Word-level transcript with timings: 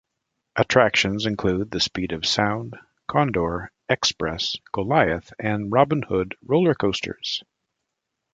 Attractions 0.55 1.27
include 1.27 1.69
the 1.69 1.79
Speed 1.79 2.11
of 2.11 2.25
Sound, 2.25 2.75
Condor, 3.07 3.71
Xpress, 3.87 4.59
Goliath 4.73 5.31
and 5.37 5.71
Robin 5.71 6.01
Hood 6.01 6.35
roller 6.43 6.73
coasters. 6.73 7.43